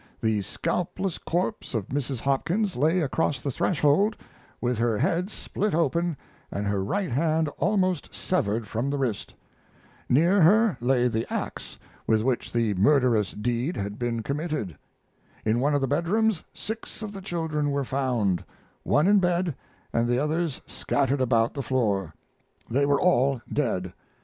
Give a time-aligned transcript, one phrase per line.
[0.19, 2.21] The scalpless corpse of Mrs.
[2.21, 4.17] Hopkins lay across the threshold,
[4.59, 6.17] with her head split open
[6.49, 9.35] and her right hand almost severed from the wrist.
[10.09, 11.77] Near her lay the ax
[12.07, 14.75] with which the murderous deed had been committed.
[15.45, 18.43] In one of the bedrooms six of the children were found,
[18.81, 19.53] one in bed
[19.93, 22.15] and the others scattered about the floor.
[22.71, 23.93] They were all dead.